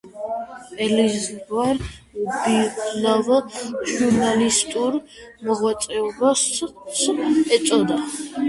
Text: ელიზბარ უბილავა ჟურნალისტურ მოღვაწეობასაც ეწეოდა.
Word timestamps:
ელიზბარ 0.85 1.83
უბილავა 2.21 3.37
ჟურნალისტურ 3.91 4.99
მოღვაწეობასაც 5.51 7.07
ეწეოდა. 7.61 8.05